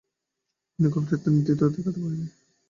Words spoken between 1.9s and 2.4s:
পারেন নি।